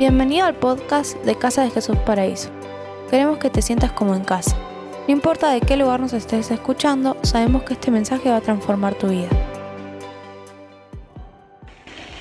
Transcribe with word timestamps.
Bienvenido 0.00 0.46
al 0.46 0.54
podcast 0.54 1.14
de 1.26 1.34
Casa 1.34 1.62
de 1.62 1.68
Jesús 1.68 1.98
Paraíso. 2.06 2.48
Queremos 3.10 3.36
que 3.36 3.50
te 3.50 3.60
sientas 3.60 3.92
como 3.92 4.14
en 4.14 4.24
casa. 4.24 4.56
No 5.06 5.12
importa 5.12 5.52
de 5.52 5.60
qué 5.60 5.76
lugar 5.76 6.00
nos 6.00 6.14
estés 6.14 6.50
escuchando, 6.50 7.18
sabemos 7.20 7.64
que 7.64 7.74
este 7.74 7.90
mensaje 7.90 8.30
va 8.30 8.36
a 8.36 8.40
transformar 8.40 8.94
tu 8.94 9.08
vida. 9.08 9.28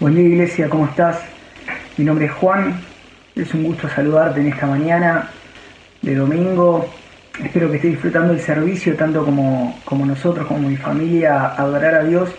Buen 0.02 0.14
día 0.14 0.26
iglesia, 0.26 0.70
¿cómo 0.70 0.88
estás? 0.88 1.22
Mi 1.96 2.04
nombre 2.04 2.26
es 2.26 2.34
Juan, 2.34 2.82
es 3.34 3.54
un 3.54 3.64
gusto 3.64 3.88
saludarte 3.88 4.42
en 4.42 4.48
esta 4.48 4.68
mañana 4.68 5.30
de 6.02 6.16
domingo. 6.16 6.86
Espero 7.42 7.70
que 7.70 7.78
estés 7.78 7.92
disfrutando 7.92 8.34
el 8.34 8.42
servicio 8.42 8.98
tanto 8.98 9.24
como, 9.24 9.80
como 9.86 10.06
nosotros, 10.06 10.46
como 10.48 10.68
mi 10.68 10.76
familia, 10.76 11.56
adorar 11.56 11.96
a 11.96 12.04
Dios. 12.04 12.30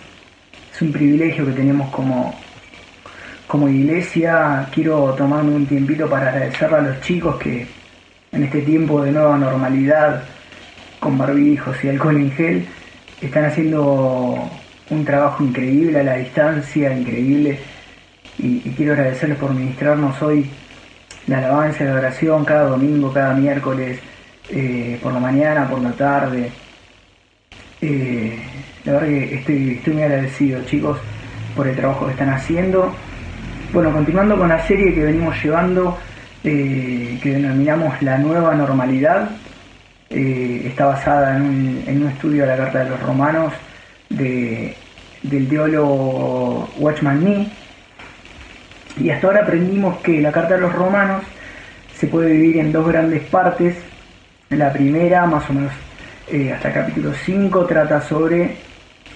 Es 0.71 0.83
un 0.83 0.93
privilegio 0.93 1.47
que 1.47 1.53
tenemos 1.53 1.89
como, 1.89 2.35
como 3.51 3.69
iglesia. 3.69 4.69
Quiero 4.73 5.13
tomarme 5.15 5.51
un 5.51 5.67
tiempito 5.67 6.09
para 6.09 6.31
agradecerle 6.31 6.77
a 6.77 6.81
los 6.83 7.01
chicos 7.01 7.37
que 7.37 7.67
en 8.31 8.45
este 8.45 8.63
tiempo 8.63 9.03
de 9.03 9.11
nueva 9.11 9.37
normalidad, 9.37 10.23
con 11.01 11.19
barbijos 11.19 11.77
y 11.83 11.89
alcohol 11.89 12.17
en 12.17 12.31
gel, 12.31 12.67
están 13.21 13.47
haciendo 13.47 14.49
un 14.91 15.05
trabajo 15.05 15.43
increíble 15.43 15.99
a 15.99 16.05
la 16.05 16.15
distancia, 16.15 16.97
increíble. 16.97 17.59
Y, 18.39 18.61
quiero 18.77 18.93
agradecerles 18.93 19.39
por 19.39 19.53
ministrarnos 19.53 20.23
hoy 20.23 20.49
la 21.27 21.39
alabanza, 21.39 21.85
la 21.85 21.95
oración 21.95 22.45
cada 22.45 22.69
domingo, 22.69 23.13
cada 23.13 23.35
miércoles, 23.35 23.99
eh, 24.49 24.97
por 25.03 25.13
la 25.13 25.19
mañana, 25.19 25.69
por 25.69 25.83
la 25.83 25.91
tarde. 25.93 26.53
Eh, 27.83 28.39
la 28.85 28.93
verdad 28.93 29.09
que 29.09 29.35
estoy, 29.35 29.71
estoy 29.73 29.93
muy 29.93 30.03
agradecido, 30.05 30.65
chicos, 30.67 30.99
por 31.57 31.67
el 31.67 31.75
trabajo 31.75 32.07
que 32.07 32.13
están 32.13 32.31
haciendo. 32.31 32.95
Bueno, 33.73 33.93
continuando 33.93 34.37
con 34.37 34.49
la 34.49 34.67
serie 34.67 34.93
que 34.93 35.05
venimos 35.05 35.41
llevando, 35.41 35.97
eh, 36.43 37.21
que 37.23 37.31
denominamos 37.31 38.03
La 38.03 38.19
Nueva 38.19 38.53
Normalidad, 38.57 39.31
está 40.09 40.87
basada 40.87 41.37
en 41.37 41.43
un, 41.43 41.85
en 41.87 42.03
un, 42.03 42.09
estudio 42.09 42.43
de 42.43 42.49
la 42.49 42.57
Carta 42.57 42.83
de 42.83 42.91
los 42.91 43.01
Romanos 43.01 43.53
de, 44.09 44.75
del 45.23 45.49
teólogo 45.49 46.69
Watchman 46.79 47.23
Nee. 47.23 47.49
Y 48.99 49.11
hasta 49.11 49.29
ahora 49.29 49.43
aprendimos 49.43 49.99
que 49.99 50.21
la 50.21 50.33
Carta 50.33 50.55
de 50.55 50.63
los 50.63 50.73
Romanos 50.73 51.23
se 51.95 52.09
puede 52.09 52.31
dividir 52.31 52.57
en 52.57 52.73
dos 52.73 52.89
grandes 52.89 53.23
partes. 53.23 53.77
La 54.49 54.73
primera, 54.73 55.27
más 55.27 55.49
o 55.49 55.53
menos 55.53 55.73
eh, 56.27 56.53
hasta 56.53 56.69
el 56.69 56.75
capítulo 56.75 57.13
5, 57.15 57.67
trata 57.67 58.01
sobre 58.01 58.57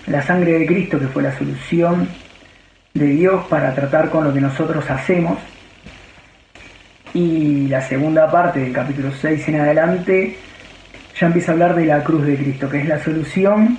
la 0.06 0.22
sangre 0.22 0.60
de 0.60 0.66
Cristo, 0.66 1.00
que 1.00 1.08
fue 1.08 1.24
la 1.24 1.36
solución 1.36 2.08
de 2.94 3.06
Dios 3.06 3.44
para 3.48 3.74
tratar 3.74 4.08
con 4.08 4.22
lo 4.22 4.32
que 4.32 4.40
nosotros 4.40 4.88
hacemos. 4.88 5.36
Y 7.12 7.66
la 7.66 7.80
segunda 7.80 8.30
parte 8.30 8.60
del 8.60 8.72
capítulo 8.72 9.10
6 9.10 9.48
en 9.48 9.60
adelante 9.60 10.36
ya 11.18 11.26
empieza 11.26 11.50
a 11.50 11.54
hablar 11.54 11.74
de 11.74 11.86
la 11.86 12.04
cruz 12.04 12.24
de 12.24 12.36
Cristo, 12.36 12.68
que 12.68 12.78
es 12.78 12.88
la 12.88 13.02
solución 13.02 13.78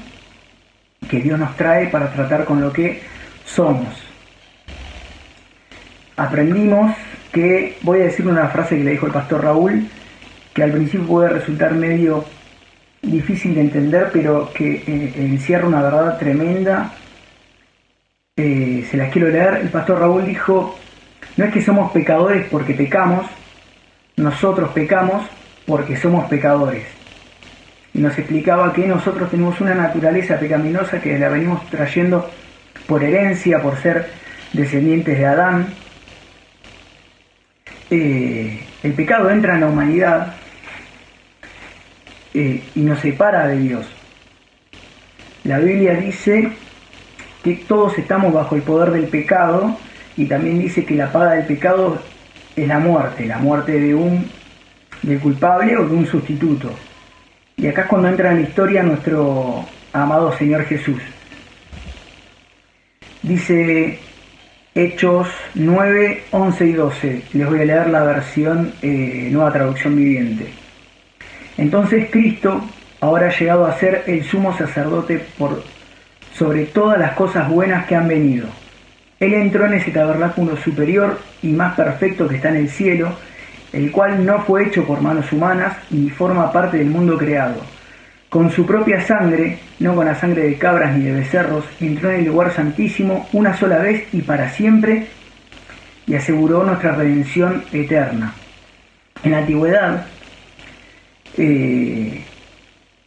que 1.10 1.22
Dios 1.22 1.40
nos 1.40 1.56
trae 1.56 1.88
para 1.88 2.12
tratar 2.12 2.44
con 2.44 2.60
lo 2.60 2.74
que 2.74 3.02
somos. 3.46 3.88
Aprendimos 6.18 6.94
que, 7.32 7.78
voy 7.84 8.02
a 8.02 8.06
decir 8.06 8.28
una 8.28 8.50
frase 8.50 8.78
que 8.78 8.84
le 8.84 8.92
dijo 8.92 9.06
el 9.06 9.14
pastor 9.14 9.44
Raúl, 9.46 9.88
que 10.54 10.64
al 10.64 10.72
principio 10.72 11.08
puede 11.08 11.30
resultar 11.30 11.74
medio 11.74 12.26
difícil 13.02 13.56
de 13.56 13.62
entender, 13.62 14.10
pero 14.12 14.52
que 14.54 14.84
eh, 14.88 15.14
encierra 15.18 15.68
una 15.68 15.82
verdad 15.82 16.18
tremenda. 16.18 16.92
Eh, 18.38 18.86
se 18.92 18.98
las 18.98 19.14
quiero 19.14 19.30
leer. 19.30 19.60
El 19.62 19.70
pastor 19.70 19.98
Raúl 19.98 20.26
dijo, 20.26 20.78
no 21.38 21.46
es 21.46 21.54
que 21.54 21.62
somos 21.62 21.94
pecadores 21.94 22.46
porque 22.52 22.74
pecamos, 22.74 23.26
nosotros 24.18 24.72
pecamos 24.74 25.26
porque 25.66 25.96
somos 25.96 26.28
pecadores. 26.28 26.84
Y 27.94 28.00
nos 28.00 28.18
explicaba 28.18 28.74
que 28.74 28.86
nosotros 28.88 29.32
tenemos 29.32 29.62
una 29.62 29.74
naturaleza 29.74 30.38
pecaminosa 30.38 31.00
que 31.00 31.18
la 31.18 31.30
venimos 31.30 31.66
trayendo 31.70 32.30
por 32.88 33.06
herencia, 33.06 33.62
por 33.62 33.78
ser 33.78 34.10
descendientes 34.52 35.18
de 35.18 35.26
Adán. 35.26 35.68
Eh, 37.90 38.66
el 38.84 38.94
pecado 38.96 39.30
entra 39.30 39.54
en 39.54 39.62
la 39.62 39.68
humanidad 39.68 40.36
eh, 42.34 42.62
y 42.76 42.80
nos 42.82 43.00
separa 43.00 43.48
de 43.48 43.60
Dios. 43.60 43.86
La 45.46 45.60
Biblia 45.60 45.94
dice 45.94 46.52
que 47.46 47.58
todos 47.68 47.96
estamos 48.00 48.34
bajo 48.34 48.56
el 48.56 48.64
poder 48.64 48.90
del 48.90 49.08
pecado 49.08 49.78
y 50.18 50.26
también 50.26 50.60
dice 50.60 50.84
que 50.84 50.96
la 50.96 51.12
paga 51.12 51.34
del 51.34 51.46
pecado 51.46 52.02
es 52.56 52.68
la 52.68 52.80
muerte, 52.80 53.28
la 53.28 53.38
muerte 53.38 53.80
de 53.80 53.94
un 53.94 54.28
del 55.04 55.20
culpable 55.20 55.78
o 55.78 55.86
de 55.86 55.96
un 55.96 56.08
sustituto. 56.08 56.72
Y 57.56 57.68
acá 57.68 57.84
es 57.84 57.88
cuando 57.88 58.08
entra 58.08 58.32
en 58.32 58.42
la 58.42 58.48
historia 58.50 58.82
nuestro 58.82 59.64
amado 59.94 60.36
Señor 60.36 60.66
Jesús. 60.66 61.00
Dice 63.22 64.00
Hechos 64.74 65.28
9, 65.54 66.24
11 66.32 66.66
y 66.66 66.74
12. 66.74 67.22
Les 67.34 67.48
voy 67.48 67.62
a 67.62 67.66
leer 67.66 67.90
la 67.90 68.04
versión 68.06 68.74
eh, 68.82 69.30
nueva 69.32 69.54
traducción 69.54 69.96
viviente. 69.96 70.48
Entonces 71.60 72.10
Cristo 72.10 72.60
ahora 73.02 73.28
ha 73.28 73.38
llegado 73.38 73.68
a 73.68 73.78
ser 73.78 74.04
el 74.08 74.24
sumo 74.24 74.58
sacerdote 74.58 75.24
por 75.38 75.75
sobre 76.38 76.66
todas 76.66 77.00
las 77.00 77.14
cosas 77.14 77.50
buenas 77.50 77.86
que 77.86 77.96
han 77.96 78.08
venido. 78.08 78.48
Él 79.20 79.34
entró 79.34 79.66
en 79.66 79.76
ese 79.76 79.92
tabernáculo 79.92 80.58
superior 80.58 81.20
y 81.42 81.48
más 81.50 81.76
perfecto 81.76 82.28
que 82.28 82.36
está 82.36 82.50
en 82.50 82.58
el 82.58 82.70
cielo, 82.70 83.18
el 83.72 83.92
cual 83.92 84.26
no 84.26 84.42
fue 84.42 84.66
hecho 84.66 84.86
por 84.86 85.02
manos 85.02 85.32
humanas 85.32 85.78
ni 85.90 86.10
forma 86.10 86.52
parte 86.52 86.78
del 86.78 86.88
mundo 86.88 87.18
creado. 87.18 87.62
Con 88.30 88.52
su 88.52 88.66
propia 88.66 89.00
sangre, 89.02 89.60
no 89.80 89.96
con 89.96 90.06
la 90.06 90.16
sangre 90.16 90.44
de 90.44 90.58
cabras 90.58 90.98
ni 90.98 91.06
de 91.06 91.14
becerros, 91.14 91.64
entró 91.80 92.12
en 92.12 92.20
el 92.20 92.26
lugar 92.26 92.52
santísimo 92.52 93.28
una 93.32 93.56
sola 93.56 93.78
vez 93.78 94.14
y 94.14 94.22
para 94.22 94.50
siempre 94.50 95.08
y 96.06 96.16
aseguró 96.16 96.64
nuestra 96.64 96.96
redención 96.96 97.64
eterna. 97.72 98.34
En 99.24 99.32
la 99.32 99.38
antigüedad, 99.40 100.06
eh, 101.38 102.22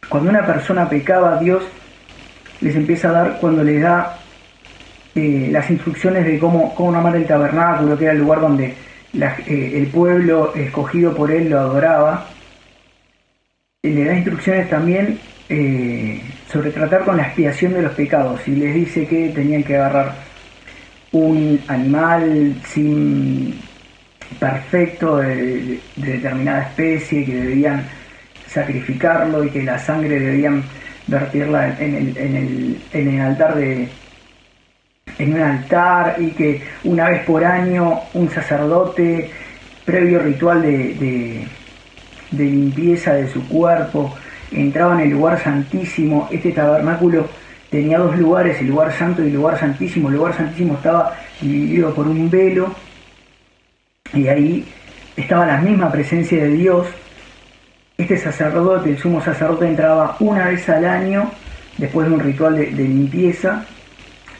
cuando 0.09 0.31
una 0.31 0.45
persona 0.45 0.89
pecaba, 0.89 1.39
Dios 1.39 1.63
les 2.61 2.75
empieza 2.75 3.09
a 3.09 3.11
dar 3.11 3.37
cuando 3.39 3.63
les 3.63 3.81
da 3.81 4.19
eh, 5.15 5.49
las 5.51 5.69
instrucciones 5.69 6.25
de 6.25 6.39
cómo, 6.39 6.73
cómo 6.75 6.95
amar 6.95 7.15
el 7.15 7.25
tabernáculo, 7.25 7.97
que 7.97 8.05
era 8.05 8.13
el 8.13 8.19
lugar 8.19 8.41
donde 8.41 8.73
eh, 9.13 9.73
el 9.75 9.87
pueblo 9.87 10.53
escogido 10.55 11.15
por 11.15 11.31
él 11.31 11.49
lo 11.49 11.59
adoraba. 11.59 12.27
Le 13.81 14.03
da 14.03 14.13
instrucciones 14.13 14.69
también 14.69 15.19
eh, 15.47 16.21
sobre 16.51 16.71
tratar 16.71 17.05
con 17.05 17.17
la 17.17 17.23
expiación 17.23 17.73
de 17.73 17.81
los 17.81 17.93
pecados 17.93 18.47
y 18.47 18.51
les 18.51 18.75
dice 18.75 19.07
que 19.07 19.29
tenían 19.29 19.63
que 19.63 19.77
agarrar 19.77 20.13
un 21.11 21.59
animal 21.67 22.55
sin 22.67 23.59
perfecto 24.39 25.17
de 25.17 25.79
determinada 25.95 26.63
especie, 26.63 27.25
que 27.25 27.33
debían 27.33 27.83
sacrificarlo 28.47 29.43
y 29.43 29.49
que 29.49 29.63
la 29.63 29.79
sangre 29.79 30.19
debían 30.19 30.63
vertirla 31.09 31.77
en 31.79 31.95
el, 31.95 32.17
en 32.17 32.35
el, 32.35 32.81
en 32.93 33.07
el 33.07 33.21
altar 33.21 33.55
de, 33.55 33.89
en 35.17 35.33
un 35.33 35.41
altar 35.41 36.15
y 36.19 36.27
que 36.31 36.61
una 36.83 37.09
vez 37.09 37.23
por 37.25 37.43
año 37.43 37.99
un 38.13 38.29
sacerdote, 38.29 39.29
previo 39.85 40.19
ritual 40.19 40.61
de, 40.61 41.47
de, 42.31 42.43
limpieza 42.43 43.13
de 43.13 43.27
su 43.31 43.47
cuerpo, 43.47 44.15
entraba 44.51 44.93
en 44.95 45.01
el 45.01 45.09
lugar 45.09 45.41
santísimo. 45.43 46.27
Este 46.31 46.51
tabernáculo 46.51 47.27
tenía 47.69 47.97
dos 47.97 48.17
lugares, 48.17 48.59
el 48.61 48.67
lugar 48.67 48.93
santo 48.93 49.23
y 49.23 49.27
el 49.27 49.33
lugar 49.33 49.59
santísimo. 49.59 50.09
El 50.09 50.15
lugar 50.15 50.35
santísimo 50.37 50.75
estaba 50.75 51.15
dividido 51.41 51.93
por 51.93 52.07
un 52.07 52.29
velo 52.29 52.73
y 54.13 54.27
ahí 54.27 54.65
estaba 55.17 55.45
la 55.45 55.57
misma 55.57 55.91
presencia 55.91 56.43
de 56.43 56.49
Dios. 56.49 56.87
Este 57.99 58.17
sacerdote, 58.17 58.91
el 58.91 58.97
sumo 58.97 59.21
sacerdote, 59.21 59.67
entraba 59.67 60.15
una 60.21 60.47
vez 60.47 60.69
al 60.69 60.85
año 60.85 61.29
después 61.77 62.07
de 62.07 62.13
un 62.13 62.21
ritual 62.21 62.55
de, 62.55 62.71
limpieza 62.71 63.65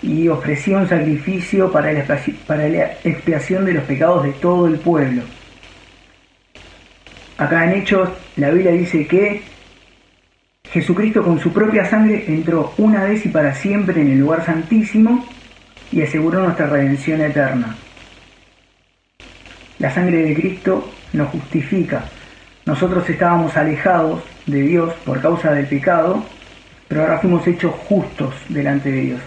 y 0.01 0.29
ofrecía 0.29 0.77
un 0.77 0.87
sacrificio 0.87 1.69
para 1.69 1.91
la, 1.91 2.05
para 2.47 2.69
la 2.69 2.83
expiación 3.03 3.65
de 3.65 3.73
los 3.73 3.83
pecados 3.83 4.23
de 4.23 4.31
todo 4.31 4.65
el 4.65 4.79
pueblo. 4.79 5.23
Acá 7.37 7.65
en 7.65 7.81
Hechos 7.81 8.07
la 8.37 8.49
Biblia 8.49 8.71
dice 8.71 9.05
que 9.05 9.41
Jesucristo 10.71 11.21
con 11.21 11.37
su 11.41 11.51
propia 11.51 11.83
sangre 11.83 12.23
entró 12.29 12.73
una 12.77 13.03
vez 13.03 13.25
y 13.25 13.29
para 13.29 13.53
siempre 13.53 13.99
en 13.99 14.11
el 14.11 14.19
lugar 14.19 14.45
santísimo 14.45 15.25
y 15.91 16.01
aseguró 16.01 16.43
nuestra 16.43 16.67
redención 16.67 17.19
eterna. 17.19 17.75
La 19.79 19.91
sangre 19.91 20.23
de 20.23 20.33
Cristo 20.33 20.89
nos 21.11 21.27
justifica. 21.27 22.05
Nosotros 22.69 23.09
estábamos 23.09 23.57
alejados 23.57 24.21
de 24.45 24.61
Dios 24.61 24.93
por 25.03 25.19
causa 25.19 25.51
del 25.53 25.65
pecado, 25.65 26.23
pero 26.87 27.01
ahora 27.01 27.17
fuimos 27.17 27.47
hechos 27.47 27.73
justos 27.87 28.35
delante 28.47 28.91
de 28.91 29.01
Dios. 29.01 29.21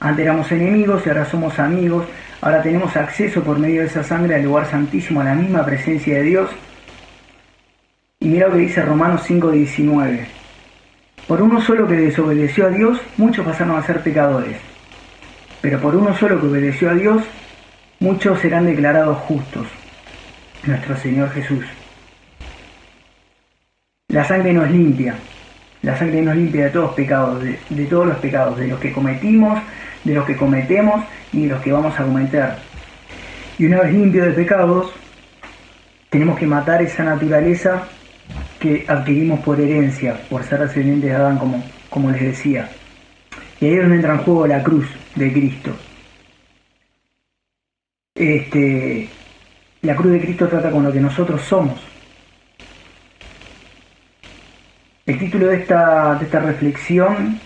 Antes 0.00 0.24
éramos 0.24 0.50
enemigos 0.50 1.02
y 1.04 1.10
ahora 1.10 1.26
somos 1.26 1.58
amigos. 1.58 2.06
Ahora 2.40 2.62
tenemos 2.62 2.96
acceso 2.96 3.42
por 3.42 3.58
medio 3.58 3.82
de 3.82 3.88
esa 3.88 4.02
sangre 4.02 4.36
al 4.36 4.44
lugar 4.44 4.64
santísimo, 4.70 5.20
a 5.20 5.24
la 5.24 5.34
misma 5.34 5.62
presencia 5.62 6.16
de 6.16 6.22
Dios. 6.22 6.50
Y 8.18 8.28
mira 8.28 8.46
lo 8.46 8.54
que 8.54 8.60
dice 8.60 8.80
Romanos 8.80 9.24
5:19. 9.28 10.26
Por 11.28 11.42
uno 11.42 11.60
solo 11.60 11.86
que 11.86 11.96
desobedeció 11.96 12.64
a 12.64 12.70
Dios, 12.70 12.98
muchos 13.18 13.44
pasaron 13.44 13.76
a 13.76 13.82
ser 13.82 14.00
pecadores. 14.00 14.56
Pero 15.60 15.78
por 15.80 15.94
uno 15.94 16.16
solo 16.16 16.40
que 16.40 16.46
obedeció 16.46 16.88
a 16.88 16.94
Dios, 16.94 17.22
muchos 18.00 18.40
serán 18.40 18.64
declarados 18.64 19.18
justos. 19.18 19.66
Nuestro 20.64 20.96
Señor 20.96 21.28
Jesús. 21.32 21.66
La 24.08 24.24
sangre 24.24 24.52
nos 24.52 24.70
limpia. 24.70 25.16
La 25.82 25.96
sangre 25.98 26.22
nos 26.22 26.36
limpia 26.36 26.64
de 26.64 26.70
todos 26.70 26.86
los 26.86 26.94
pecados, 26.94 27.42
de, 27.42 27.86
todos 27.86 28.06
los 28.06 28.16
pecados, 28.18 28.56
de 28.56 28.68
los 28.68 28.78
que 28.78 28.92
cometimos, 28.92 29.60
de 30.04 30.14
los 30.14 30.24
que 30.24 30.36
cometemos 30.36 31.04
y 31.32 31.42
de 31.42 31.48
los 31.48 31.62
que 31.62 31.72
vamos 31.72 31.98
a 31.98 32.04
cometer. 32.04 32.54
Y 33.58 33.66
una 33.66 33.80
vez 33.80 33.92
limpio 33.92 34.24
de 34.24 34.32
pecados, 34.32 34.92
tenemos 36.08 36.38
que 36.38 36.46
matar 36.46 36.82
esa 36.82 37.02
naturaleza 37.02 37.88
que 38.60 38.84
adquirimos 38.86 39.40
por 39.40 39.60
herencia, 39.60 40.16
por 40.30 40.44
ser 40.44 40.60
descendientes 40.60 41.10
de 41.10 41.16
Adán, 41.16 41.38
como, 41.38 41.64
como 41.90 42.10
les 42.10 42.22
decía. 42.22 42.68
Y 43.60 43.66
ahí 43.66 43.74
es 43.74 43.80
donde 43.80 43.96
entra 43.96 44.14
en 44.14 44.18
juego 44.20 44.46
la 44.46 44.62
cruz 44.62 44.86
de 45.16 45.32
Cristo. 45.32 45.72
Este, 48.14 49.08
la 49.82 49.96
cruz 49.96 50.12
de 50.12 50.20
Cristo 50.20 50.46
trata 50.48 50.70
con 50.70 50.84
lo 50.84 50.92
que 50.92 51.00
nosotros 51.00 51.42
somos. 51.42 51.95
El 55.06 55.20
título 55.20 55.46
de 55.46 55.58
esta, 55.58 56.16
de 56.16 56.24
esta 56.24 56.40
reflexión 56.40 57.38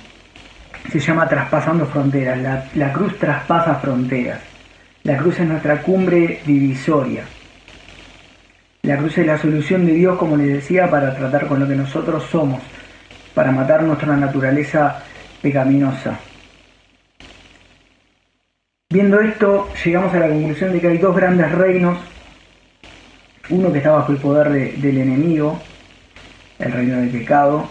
se 0.91 0.99
llama 0.99 1.29
Traspasando 1.29 1.85
Fronteras. 1.85 2.75
La, 2.75 2.91
cruz 2.91 3.19
traspasa 3.19 3.75
fronteras. 3.75 4.41
La 5.03 5.19
cruz 5.19 5.39
es 5.41 5.47
nuestra 5.47 5.83
cumbre 5.83 6.41
divisoria. 6.47 7.25
La 8.81 8.97
cruz 8.97 9.19
es 9.19 9.27
la 9.27 9.37
solución 9.37 9.85
de 9.85 9.93
Dios, 9.93 10.17
como 10.17 10.39
les 10.39 10.55
decía, 10.55 10.91
para 10.91 11.15
tratar 11.15 11.47
con 11.47 11.61
lo 11.61 11.69
que 11.69 11.75
nosotros 11.75 12.25
somos, 12.31 12.63
para 13.35 13.53
matar 13.53 13.83
nuestra 13.83 14.17
naturaleza 14.17 15.03
pecaminosa. 15.43 16.19
Viendo 18.89 19.21
esto, 19.21 19.69
llegamos 19.85 20.15
a 20.15 20.19
la 20.19 20.29
conclusión 20.29 20.73
de 20.73 20.81
que 20.81 20.89
hay 20.89 20.99
dos 20.99 21.15
grandes 21.15 21.53
reinos, 21.53 21.99
uno 23.51 23.71
que 23.71 23.79
está 23.79 23.91
bajo 23.91 24.13
el 24.13 24.19
poder 24.19 24.49
de, 24.49 24.73
del 24.79 24.97
enemigo, 24.97 25.61
el 26.61 26.73
reino 26.73 26.97
del 26.99 27.11
pecado, 27.11 27.69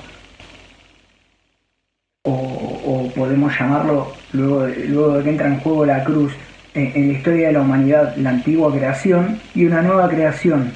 o, 2.23 3.09
podemos 3.15 3.57
llamarlo, 3.57 4.13
luego 4.33 4.63
de, 4.63 4.85
luego 4.87 5.17
de, 5.17 5.23
que 5.23 5.29
entra 5.29 5.47
en 5.47 5.59
juego 5.59 5.85
la 5.85 6.03
cruz, 6.03 6.33
en, 6.73 6.91
en 6.95 7.07
la 7.07 7.13
historia 7.13 7.47
de 7.47 7.53
la 7.53 7.61
humanidad, 7.61 8.15
la 8.17 8.31
antigua 8.31 8.71
creación 8.71 9.39
y 9.55 9.65
una 9.65 9.81
nueva 9.81 10.07
creación, 10.09 10.71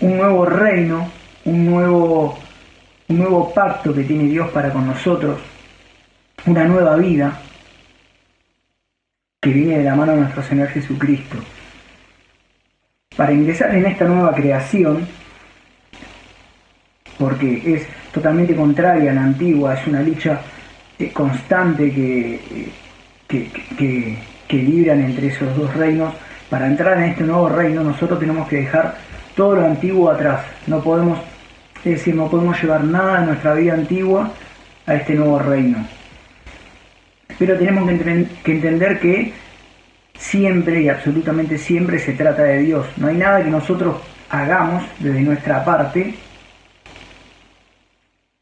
un 0.00 0.16
nuevo 0.16 0.46
reino, 0.46 1.10
un 1.44 1.66
nuevo, 1.66 2.38
un 3.08 3.18
nuevo 3.18 3.52
pacto 3.52 3.94
que 3.94 4.04
tiene 4.04 4.24
Dios 4.24 4.50
para 4.50 4.72
con 4.72 4.86
nosotros, 4.86 5.40
una 6.46 6.64
nueva 6.64 6.96
vida 6.96 7.38
que 9.40 9.50
viene 9.50 9.78
de 9.78 9.84
la 9.84 9.94
mano 9.94 10.12
de 10.12 10.20
nuestro 10.20 10.42
Señor 10.42 10.68
Jesucristo. 10.68 11.36
Para 13.16 13.32
ingresar 13.32 13.74
en 13.74 13.86
esta 13.86 14.04
nueva 14.04 14.34
creación, 14.34 15.06
porque 17.20 17.74
es 17.74 17.86
totalmente 18.12 18.56
contraria 18.56 19.10
a 19.10 19.14
la 19.14 19.24
antigua, 19.24 19.74
es 19.74 19.86
una 19.86 20.00
lucha 20.00 20.40
eh, 20.98 21.10
constante 21.12 21.92
que, 21.92 22.40
que, 23.28 23.50
que, 23.76 24.18
que 24.48 24.56
libran 24.56 25.02
entre 25.02 25.26
esos 25.26 25.54
dos 25.54 25.72
reinos, 25.74 26.14
para 26.48 26.66
entrar 26.66 26.96
en 26.96 27.10
este 27.10 27.22
nuevo 27.22 27.50
reino 27.50 27.84
nosotros 27.84 28.18
tenemos 28.18 28.48
que 28.48 28.56
dejar 28.56 28.96
todo 29.36 29.56
lo 29.56 29.66
antiguo 29.66 30.10
atrás. 30.10 30.40
No 30.66 30.82
podemos, 30.82 31.18
decir, 31.84 32.14
no 32.14 32.28
podemos 32.28 32.60
llevar 32.60 32.84
nada 32.84 33.20
de 33.20 33.26
nuestra 33.26 33.52
vida 33.52 33.74
antigua 33.74 34.32
a 34.86 34.94
este 34.94 35.14
nuevo 35.14 35.38
reino. 35.38 35.86
Pero 37.38 37.56
tenemos 37.58 37.88
que 38.42 38.52
entender 38.52 38.98
que 38.98 39.32
siempre 40.18 40.82
y 40.82 40.88
absolutamente 40.88 41.58
siempre 41.58 41.98
se 41.98 42.14
trata 42.14 42.44
de 42.44 42.60
Dios. 42.60 42.86
No 42.96 43.08
hay 43.08 43.16
nada 43.16 43.44
que 43.44 43.50
nosotros 43.50 43.96
hagamos 44.30 44.84
desde 44.98 45.20
nuestra 45.20 45.62
parte 45.64 46.14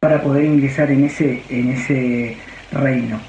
para 0.08 0.22
poder 0.22 0.46
ingresar 0.46 0.90
en 0.90 1.04
ese, 1.04 1.42
en 1.50 1.68
ese 1.68 2.34
reino. 2.72 3.20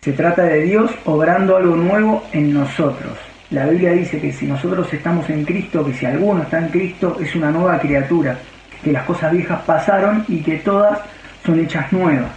Se 0.00 0.12
trata 0.12 0.42
de 0.42 0.62
Dios 0.62 0.90
obrando 1.04 1.56
algo 1.56 1.76
nuevo 1.76 2.24
en 2.32 2.52
nosotros. 2.52 3.16
La 3.50 3.66
Biblia 3.66 3.92
dice 3.92 4.20
que 4.20 4.32
si 4.32 4.44
nosotros 4.44 4.92
estamos 4.92 5.30
en 5.30 5.44
Cristo, 5.44 5.86
que 5.86 5.92
si 5.92 6.04
alguno 6.04 6.42
está 6.42 6.58
en 6.58 6.70
Cristo, 6.70 7.16
es 7.20 7.36
una 7.36 7.52
nueva 7.52 7.78
criatura, 7.78 8.36
que 8.82 8.90
las 8.90 9.04
cosas 9.04 9.30
viejas 9.30 9.62
pasaron 9.62 10.24
y 10.26 10.42
que 10.42 10.56
todas 10.56 10.98
son 11.46 11.60
hechas 11.60 11.92
nuevas. 11.92 12.32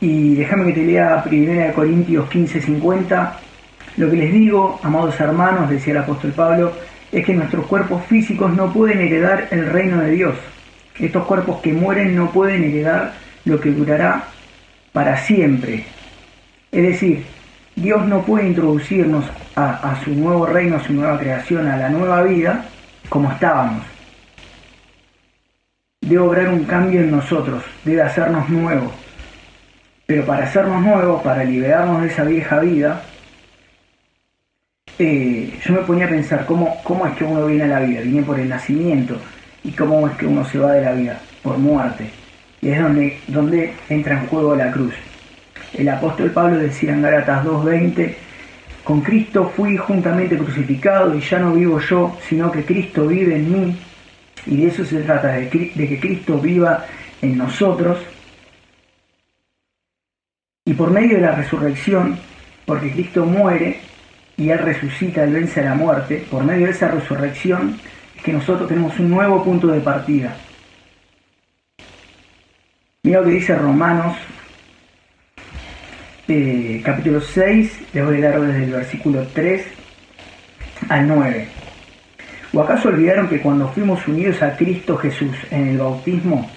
Y 0.00 0.36
déjame 0.36 0.66
que 0.66 0.74
te 0.74 0.86
lea 0.86 1.24
1 1.26 1.74
Corintios 1.74 2.28
15, 2.28 2.60
50. 2.60 3.40
Lo 3.96 4.08
que 4.08 4.16
les 4.16 4.32
digo, 4.32 4.78
amados 4.84 5.18
hermanos, 5.18 5.68
decía 5.68 5.94
el 5.94 5.98
apóstol 5.98 6.30
Pablo, 6.30 6.72
es 7.12 7.26
que 7.26 7.34
nuestros 7.34 7.66
cuerpos 7.66 8.04
físicos 8.06 8.52
no 8.54 8.72
pueden 8.72 9.00
heredar 9.00 9.48
el 9.50 9.66
reino 9.66 10.00
de 10.00 10.10
Dios. 10.10 10.34
Estos 10.98 11.26
cuerpos 11.26 11.60
que 11.60 11.72
mueren 11.72 12.16
no 12.16 12.30
pueden 12.30 12.64
heredar 12.64 13.12
lo 13.44 13.60
que 13.60 13.70
durará 13.70 14.24
para 14.92 15.18
siempre. 15.18 15.84
Es 16.70 16.82
decir, 16.82 17.24
Dios 17.76 18.06
no 18.06 18.22
puede 18.22 18.48
introducirnos 18.48 19.26
a, 19.56 20.00
su 20.02 20.10
nuevo 20.14 20.46
reino, 20.46 20.76
a 20.76 20.84
su 20.84 20.94
nueva 20.94 21.18
creación, 21.18 21.66
a 21.68 21.76
la 21.76 21.90
nueva 21.90 22.22
vida, 22.22 22.64
como 23.10 23.30
estábamos. 23.30 23.82
Debe 26.00 26.18
obrar 26.18 26.48
un 26.48 26.64
cambio 26.64 27.00
en 27.00 27.10
nosotros, 27.10 27.62
debe 27.84 28.02
hacernos 28.02 28.48
nuevos. 28.48 28.92
Pero 30.06 30.24
para 30.24 30.44
hacernos 30.44 30.82
nuevos, 30.82 31.22
para 31.22 31.44
liberarnos 31.44 32.02
de 32.02 32.08
esa 32.08 32.24
vieja 32.24 32.58
vida, 32.60 33.02
eh, 34.98 35.58
yo 35.64 35.72
me 35.72 35.80
ponía 35.80 36.06
a 36.06 36.10
pensar 36.10 36.44
cómo, 36.46 36.76
cómo 36.84 37.06
es 37.06 37.16
que 37.16 37.24
uno 37.24 37.46
viene 37.46 37.64
a 37.64 37.78
la 37.78 37.80
vida, 37.80 38.00
viene 38.00 38.22
por 38.22 38.38
el 38.38 38.48
nacimiento, 38.48 39.16
y 39.64 39.70
cómo 39.72 40.06
es 40.08 40.16
que 40.16 40.26
uno 40.26 40.44
se 40.44 40.58
va 40.58 40.72
de 40.72 40.82
la 40.82 40.92
vida, 40.92 41.20
por 41.42 41.58
muerte. 41.58 42.10
Y 42.60 42.68
es 42.68 42.80
donde, 42.80 43.18
donde 43.26 43.72
entra 43.88 44.20
en 44.20 44.26
juego 44.26 44.54
la 44.54 44.70
cruz. 44.70 44.94
El 45.74 45.88
apóstol 45.88 46.30
Pablo 46.30 46.58
decía 46.58 46.92
en 46.92 47.02
Gálatas 47.02 47.44
2.20, 47.44 48.14
con 48.84 49.00
Cristo 49.00 49.52
fui 49.56 49.76
juntamente 49.76 50.36
crucificado 50.36 51.14
y 51.16 51.20
ya 51.20 51.38
no 51.38 51.54
vivo 51.54 51.78
yo, 51.80 52.16
sino 52.28 52.50
que 52.50 52.64
Cristo 52.64 53.06
vive 53.06 53.36
en 53.36 53.52
mí. 53.52 53.76
Y 54.46 54.56
de 54.58 54.66
eso 54.68 54.84
se 54.84 55.00
trata, 55.02 55.28
de, 55.28 55.44
de 55.74 55.88
que 55.88 56.00
Cristo 56.00 56.38
viva 56.38 56.84
en 57.20 57.38
nosotros. 57.38 57.98
Y 60.64 60.74
por 60.74 60.90
medio 60.90 61.16
de 61.16 61.22
la 61.22 61.32
resurrección, 61.32 62.18
porque 62.66 62.92
Cristo 62.92 63.24
muere 63.24 63.80
y 64.36 64.50
Él 64.50 64.58
resucita, 64.58 65.24
Él 65.24 65.32
vence 65.32 65.60
a 65.60 65.64
la 65.64 65.74
muerte, 65.74 66.24
por 66.30 66.44
medio 66.44 66.66
de 66.66 66.72
esa 66.72 66.88
resurrección 66.88 67.78
es 68.16 68.22
que 68.22 68.32
nosotros 68.32 68.68
tenemos 68.68 68.98
un 68.98 69.10
nuevo 69.10 69.42
punto 69.42 69.68
de 69.68 69.80
partida. 69.80 70.36
Mira 73.02 73.20
lo 73.20 73.26
que 73.26 73.32
dice 73.32 73.54
Romanos 73.56 74.16
eh, 76.28 76.80
capítulo 76.84 77.20
6, 77.20 77.80
les 77.92 78.04
voy 78.04 78.16
a 78.16 78.20
leer 78.20 78.40
desde 78.40 78.64
el 78.64 78.70
versículo 78.70 79.26
3 79.34 79.66
al 80.88 81.08
9. 81.08 81.48
¿O 82.54 82.60
acaso 82.60 82.88
olvidaron 82.88 83.28
que 83.28 83.40
cuando 83.40 83.68
fuimos 83.68 84.06
unidos 84.06 84.40
a 84.42 84.56
Cristo 84.56 84.96
Jesús 84.96 85.36
en 85.50 85.68
el 85.68 85.78
bautismo, 85.78 86.48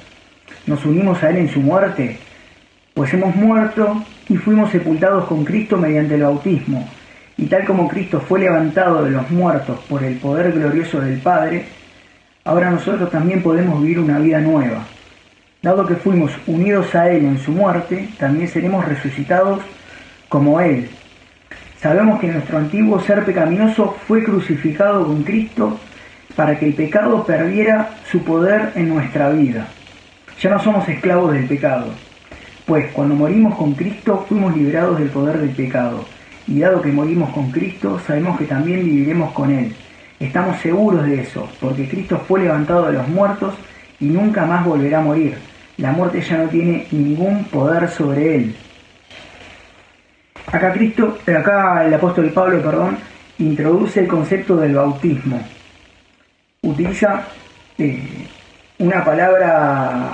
nos 0.67 0.85
unimos 0.85 1.21
a 1.23 1.29
Él 1.31 1.37
en 1.37 1.49
su 1.49 1.61
muerte? 1.61 2.19
Pues 2.93 3.13
hemos 3.13 3.35
muerto 3.35 4.03
y 4.29 4.37
fuimos 4.37 4.71
sepultados 4.71 5.25
con 5.25 5.43
Cristo 5.43 5.77
mediante 5.77 6.15
el 6.15 6.21
bautismo. 6.21 6.87
Y 7.37 7.47
tal 7.47 7.65
como 7.65 7.87
Cristo 7.87 8.21
fue 8.21 8.39
levantado 8.39 9.03
de 9.03 9.11
los 9.11 9.29
muertos 9.29 9.79
por 9.89 10.03
el 10.03 10.15
poder 10.17 10.53
glorioso 10.53 11.01
del 11.01 11.19
Padre, 11.19 11.65
ahora 12.45 12.71
nosotros 12.71 13.11
también 13.11 13.43
podemos 13.43 13.81
vivir 13.81 13.99
una 13.99 14.19
vida 14.19 14.39
nueva. 14.39 14.85
Dado 15.61 15.85
que 15.85 15.95
fuimos 15.95 16.31
unidos 16.47 16.93
a 16.95 17.09
Él 17.09 17.25
en 17.25 17.39
su 17.39 17.51
muerte, 17.51 18.09
también 18.17 18.47
seremos 18.47 18.85
resucitados 18.85 19.61
como 20.29 20.61
Él. 20.61 20.89
Sabemos 21.81 22.19
que 22.19 22.27
nuestro 22.27 22.57
antiguo 22.57 22.99
ser 23.01 23.25
pecaminoso 23.25 23.95
fue 24.07 24.23
crucificado 24.23 25.05
con 25.05 25.23
Cristo 25.23 25.77
para 26.35 26.57
que 26.57 26.65
el 26.65 26.73
pecado 26.73 27.23
perdiera 27.25 27.89
su 28.09 28.23
poder 28.23 28.71
en 28.75 28.89
nuestra 28.89 29.29
vida. 29.29 29.67
Ya 30.39 30.49
no 30.49 30.59
somos 30.59 30.87
esclavos 30.87 31.33
del 31.33 31.45
pecado, 31.45 31.87
pues 32.65 32.91
cuando 32.91 33.15
morimos 33.15 33.55
con 33.55 33.73
Cristo 33.73 34.25
fuimos 34.27 34.55
liberados 34.55 34.99
del 34.99 35.09
poder 35.09 35.37
del 35.37 35.51
pecado. 35.51 36.05
Y 36.47 36.59
dado 36.59 36.81
que 36.81 36.91
morimos 36.91 37.31
con 37.31 37.51
Cristo, 37.51 37.99
sabemos 38.05 38.37
que 38.37 38.45
también 38.45 38.85
viviremos 38.85 39.33
con 39.33 39.51
Él. 39.51 39.75
Estamos 40.19 40.59
seguros 40.61 41.05
de 41.05 41.21
eso, 41.21 41.49
porque 41.59 41.89
Cristo 41.89 42.23
fue 42.25 42.41
levantado 42.41 42.87
de 42.87 42.93
los 42.93 43.07
muertos 43.07 43.53
y 43.99 44.05
nunca 44.05 44.45
más 44.45 44.63
volverá 44.65 44.99
a 44.99 45.03
morir. 45.03 45.37
La 45.77 45.91
muerte 45.91 46.21
ya 46.21 46.37
no 46.37 46.47
tiene 46.47 46.87
ningún 46.91 47.43
poder 47.45 47.89
sobre 47.89 48.35
él. 48.35 48.55
Acá 50.47 50.71
Cristo, 50.71 51.17
acá 51.27 51.85
el 51.85 51.93
apóstol 51.93 52.31
Pablo, 52.31 52.61
perdón, 52.61 52.97
introduce 53.39 53.99
el 53.99 54.07
concepto 54.07 54.55
del 54.55 54.75
bautismo. 54.75 55.41
Utiliza 56.61 57.25
eh, 57.77 58.27
una 58.79 59.03
palabra 59.03 60.11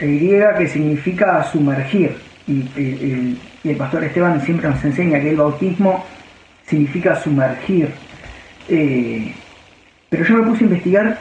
griega 0.00 0.54
que 0.54 0.66
significa 0.66 1.44
sumergir. 1.44 2.16
Y, 2.46 2.70
el 2.76 3.38
pastor 3.74 4.04
Esteban 4.04 4.40
siempre 4.42 4.68
nos 4.68 4.84
enseña 4.84 5.20
que 5.20 5.30
el 5.30 5.36
bautismo 5.36 6.04
significa 6.66 7.20
sumergir. 7.20 7.90
Eh, 8.68 9.34
pero 10.08 10.24
yo 10.24 10.36
me 10.36 10.42
puse 10.44 10.64
a 10.64 10.66
investigar 10.66 11.18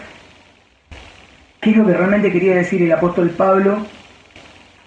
qué 1.60 1.72
es 1.72 1.78
lo 1.78 1.86
que 1.86 1.94
realmente 1.94 2.32
quería 2.32 2.56
decir 2.56 2.82
el 2.84 2.92
apóstol 2.92 3.32
Pablo 3.32 3.80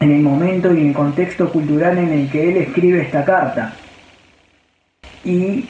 en 0.00 0.12
el 0.12 0.22
momento 0.22 0.72
y 0.72 0.80
en 0.80 0.88
el 0.88 0.94
contexto 0.94 1.50
cultural 1.50 1.98
en 1.98 2.12
el 2.12 2.30
que 2.30 2.50
él 2.50 2.56
escribe 2.58 3.02
esta 3.02 3.24
carta. 3.24 3.74
Y 5.24 5.64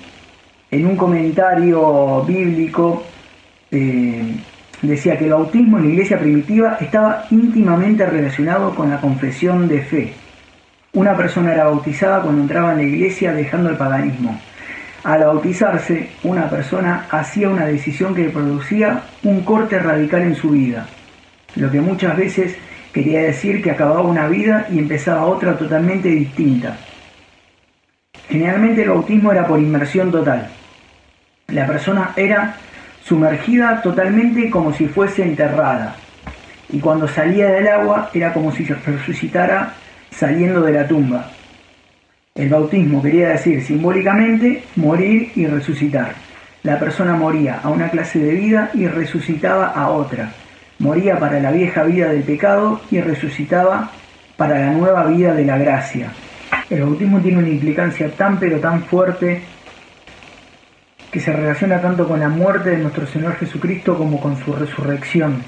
en 0.70 0.86
un 0.86 0.96
comentario 0.96 2.22
bíblico 2.24 3.04
eh, 3.70 4.34
decía 4.82 5.16
que 5.18 5.24
el 5.24 5.30
bautismo 5.30 5.78
en 5.78 5.84
la 5.84 5.90
iglesia 5.90 6.18
primitiva 6.18 6.76
estaba 6.80 7.24
íntimamente 7.30 8.04
relacionado 8.04 8.74
con 8.74 8.90
la 8.90 9.00
confesión 9.00 9.66
de 9.68 9.82
fe. 9.82 10.12
Una 10.98 11.16
persona 11.16 11.52
era 11.52 11.66
bautizada 11.66 12.22
cuando 12.22 12.42
entraba 12.42 12.72
en 12.72 12.78
la 12.78 12.82
iglesia 12.82 13.32
dejando 13.32 13.70
el 13.70 13.76
paganismo. 13.76 14.36
Al 15.04 15.20
bautizarse, 15.20 16.10
una 16.24 16.50
persona 16.50 17.06
hacía 17.08 17.48
una 17.48 17.66
decisión 17.66 18.16
que 18.16 18.30
producía 18.30 19.02
un 19.22 19.42
corte 19.42 19.78
radical 19.78 20.22
en 20.22 20.34
su 20.34 20.50
vida, 20.50 20.88
lo 21.54 21.70
que 21.70 21.80
muchas 21.80 22.16
veces 22.16 22.56
quería 22.92 23.20
decir 23.20 23.62
que 23.62 23.70
acababa 23.70 24.00
una 24.00 24.26
vida 24.26 24.66
y 24.72 24.80
empezaba 24.80 25.26
otra 25.26 25.56
totalmente 25.56 26.08
distinta. 26.08 26.76
Generalmente 28.28 28.82
el 28.82 28.88
bautismo 28.88 29.30
era 29.30 29.46
por 29.46 29.60
inmersión 29.60 30.10
total. 30.10 30.48
La 31.46 31.64
persona 31.64 32.10
era 32.16 32.56
sumergida 33.04 33.82
totalmente 33.82 34.50
como 34.50 34.72
si 34.72 34.88
fuese 34.88 35.22
enterrada. 35.22 35.94
Y 36.70 36.80
cuando 36.80 37.06
salía 37.06 37.50
del 37.50 37.68
agua 37.68 38.10
era 38.12 38.32
como 38.32 38.50
si 38.50 38.66
se 38.66 38.74
resucitara 38.74 39.74
saliendo 40.10 40.62
de 40.62 40.72
la 40.72 40.86
tumba. 40.86 41.30
El 42.34 42.48
bautismo 42.48 43.02
quería 43.02 43.30
decir 43.30 43.62
simbólicamente 43.62 44.62
morir 44.76 45.32
y 45.34 45.46
resucitar. 45.46 46.14
La 46.62 46.78
persona 46.78 47.14
moría 47.14 47.60
a 47.62 47.68
una 47.68 47.88
clase 47.88 48.18
de 48.18 48.32
vida 48.32 48.70
y 48.74 48.86
resucitaba 48.86 49.68
a 49.68 49.90
otra. 49.90 50.32
Moría 50.78 51.18
para 51.18 51.40
la 51.40 51.50
vieja 51.50 51.82
vida 51.82 52.10
del 52.10 52.22
pecado 52.22 52.80
y 52.90 53.00
resucitaba 53.00 53.90
para 54.36 54.58
la 54.58 54.72
nueva 54.72 55.04
vida 55.06 55.34
de 55.34 55.44
la 55.44 55.58
gracia. 55.58 56.12
El 56.70 56.82
bautismo 56.82 57.20
tiene 57.20 57.38
una 57.38 57.48
implicancia 57.48 58.08
tan 58.10 58.38
pero 58.38 58.60
tan 58.60 58.84
fuerte 58.84 59.42
que 61.10 61.20
se 61.20 61.32
relaciona 61.32 61.80
tanto 61.80 62.06
con 62.06 62.20
la 62.20 62.28
muerte 62.28 62.70
de 62.70 62.78
nuestro 62.78 63.06
Señor 63.06 63.34
Jesucristo 63.36 63.96
como 63.96 64.20
con 64.20 64.36
su 64.44 64.52
resurrección. 64.52 65.42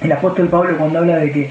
El 0.00 0.12
apóstol 0.12 0.48
Pablo 0.48 0.78
cuando 0.78 1.00
habla 1.00 1.18
de 1.18 1.30
que 1.30 1.50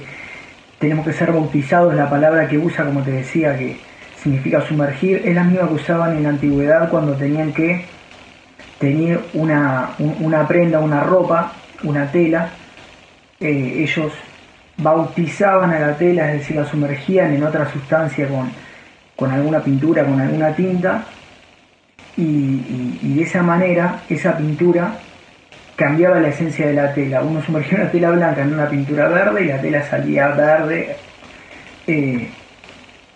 tenemos 0.79 1.05
que 1.05 1.13
ser 1.13 1.31
bautizados, 1.31 1.93
la 1.93 2.09
palabra 2.09 2.47
que 2.47 2.57
usa, 2.57 2.85
como 2.85 3.01
te 3.03 3.11
decía, 3.11 3.57
que 3.57 3.77
significa 4.21 4.61
sumergir, 4.61 5.21
es 5.25 5.35
la 5.35 5.43
misma 5.43 5.67
que 5.67 5.73
usaban 5.75 6.17
en 6.17 6.23
la 6.23 6.29
antigüedad 6.29 6.89
cuando 6.89 7.13
tenían 7.13 7.53
que 7.53 7.85
tener 8.79 9.19
una, 9.33 9.91
una 9.97 10.47
prenda, 10.47 10.79
una 10.79 11.01
ropa, 11.01 11.53
una 11.83 12.09
tela. 12.11 12.49
Eh, 13.39 13.83
ellos 13.83 14.13
bautizaban 14.77 15.71
a 15.71 15.79
la 15.79 15.97
tela, 15.97 16.31
es 16.31 16.39
decir, 16.39 16.55
la 16.55 16.65
sumergían 16.65 17.33
en 17.33 17.43
otra 17.43 17.69
sustancia 17.71 18.27
con, 18.27 18.49
con 19.15 19.31
alguna 19.31 19.59
pintura, 19.59 20.05
con 20.05 20.19
alguna 20.19 20.55
tinta, 20.55 21.03
y, 22.15 23.15
de 23.15 23.21
esa 23.21 23.41
manera 23.41 24.01
esa 24.09 24.37
pintura 24.37 24.95
cambiaba 25.79 26.19
la 26.19 26.27
esencia 26.27 26.67
de 26.67 26.73
la 26.73 26.93
tela. 26.93 27.21
Uno 27.23 27.41
sumergía 27.41 27.77
una 27.79 27.89
tela 27.89 28.11
blanca 28.11 28.41
en 28.41 28.53
una 28.53 28.69
pintura 28.69 29.07
verde 29.07 29.45
y 29.45 29.47
la 29.47 29.61
tela 29.61 29.81
salía 29.89 30.27
verde. 30.27 30.97
Eh, 31.87 32.27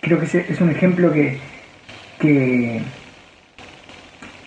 creo 0.00 0.18
que 0.18 0.24
es 0.24 0.60
un 0.62 0.70
ejemplo 0.70 1.12
que, 1.12 1.38
que, 2.18 2.80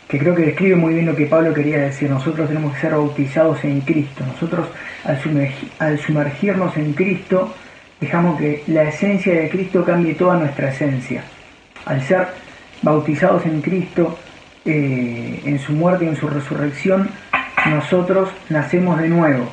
creo 0.07 0.33
que 0.33 0.47
describe 0.47 0.75
muy 0.75 0.95
bien 0.95 1.05
lo 1.05 1.15
que 1.15 1.27
Pablo 1.27 1.53
quería 1.53 1.77
decir. 1.77 2.09
Nosotros 2.09 2.47
tenemos 2.47 2.73
que 2.73 2.81
ser 2.81 2.93
bautizados 2.93 3.63
en 3.63 3.81
Cristo. 3.81 4.25
Nosotros 4.25 4.67
al, 5.03 5.99
sumergirnos 5.99 6.75
en 6.75 6.93
Cristo 6.93 7.53
dejamos 8.01 8.39
que 8.39 8.63
la 8.65 8.81
esencia 8.81 9.35
de 9.35 9.47
Cristo 9.47 9.85
cambie 9.85 10.15
toda 10.15 10.37
nuestra 10.37 10.71
esencia. 10.71 11.21
Al 11.85 12.01
ser 12.01 12.29
bautizados 12.81 13.45
en 13.45 13.61
Cristo, 13.61 14.17
eh, 14.65 15.39
en 15.45 15.59
su 15.59 15.73
muerte 15.73 16.05
y 16.05 16.07
en 16.07 16.15
su 16.15 16.27
resurrección, 16.27 17.11
nosotros 17.65 18.29
nacemos 18.49 18.99
de 18.99 19.09
nuevo. 19.09 19.49